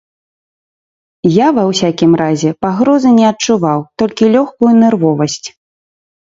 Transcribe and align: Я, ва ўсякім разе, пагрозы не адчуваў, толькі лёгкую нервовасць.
Я, 1.31 1.47
ва 1.57 1.65
ўсякім 1.71 2.11
разе, 2.23 2.49
пагрозы 2.67 3.09
не 3.21 3.25
адчуваў, 3.31 3.79
толькі 4.05 4.33
лёгкую 4.39 4.71
нервовасць. 4.83 5.43